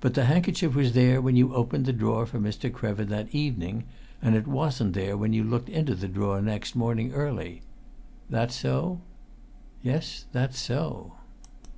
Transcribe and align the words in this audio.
"But 0.00 0.14
the 0.14 0.24
handkerchief 0.24 0.74
was 0.74 0.94
there 0.94 1.20
when 1.20 1.36
you 1.36 1.54
opened 1.54 1.84
the 1.84 1.92
drawer 1.92 2.24
for 2.24 2.38
Mr. 2.38 2.72
Krevin 2.72 3.10
that 3.10 3.34
evening, 3.34 3.84
and 4.22 4.34
it 4.34 4.46
wasn't 4.48 4.94
there 4.94 5.14
when 5.14 5.34
you 5.34 5.44
looked 5.44 5.68
into 5.68 5.94
the 5.94 6.08
drawer 6.08 6.40
next 6.40 6.74
morning 6.74 7.12
early? 7.12 7.60
That 8.30 8.50
so?" 8.50 9.02
"Yes, 9.82 10.24
that's 10.32 10.58
so." 10.58 11.16